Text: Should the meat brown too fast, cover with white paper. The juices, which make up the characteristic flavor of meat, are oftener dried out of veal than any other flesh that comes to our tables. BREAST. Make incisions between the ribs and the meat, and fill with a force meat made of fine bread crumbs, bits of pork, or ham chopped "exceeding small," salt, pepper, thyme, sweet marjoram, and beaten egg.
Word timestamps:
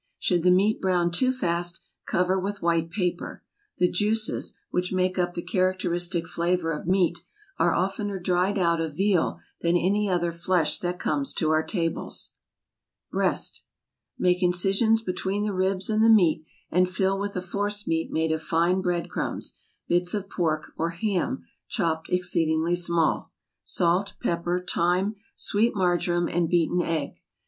Should 0.17 0.41
the 0.41 0.49
meat 0.49 0.81
brown 0.81 1.11
too 1.11 1.31
fast, 1.31 1.79
cover 2.07 2.39
with 2.39 2.63
white 2.63 2.89
paper. 2.89 3.43
The 3.77 3.87
juices, 3.87 4.59
which 4.71 4.91
make 4.91 5.19
up 5.19 5.35
the 5.35 5.43
characteristic 5.43 6.27
flavor 6.27 6.71
of 6.71 6.87
meat, 6.87 7.19
are 7.59 7.75
oftener 7.75 8.17
dried 8.19 8.57
out 8.57 8.81
of 8.81 8.95
veal 8.95 9.39
than 9.61 9.77
any 9.77 10.09
other 10.09 10.31
flesh 10.31 10.79
that 10.79 10.97
comes 10.97 11.35
to 11.35 11.51
our 11.51 11.61
tables. 11.61 12.33
BREAST. 13.11 13.63
Make 14.17 14.41
incisions 14.41 15.03
between 15.03 15.43
the 15.43 15.53
ribs 15.53 15.87
and 15.87 16.03
the 16.03 16.09
meat, 16.09 16.45
and 16.71 16.89
fill 16.89 17.19
with 17.19 17.35
a 17.35 17.41
force 17.43 17.87
meat 17.87 18.09
made 18.09 18.31
of 18.31 18.41
fine 18.41 18.81
bread 18.81 19.07
crumbs, 19.07 19.59
bits 19.87 20.15
of 20.15 20.31
pork, 20.31 20.71
or 20.77 20.89
ham 20.89 21.45
chopped 21.67 22.09
"exceeding 22.09 22.75
small," 22.75 23.31
salt, 23.63 24.13
pepper, 24.19 24.65
thyme, 24.67 25.13
sweet 25.35 25.75
marjoram, 25.75 26.27
and 26.27 26.49
beaten 26.49 26.81
egg. 26.81 27.19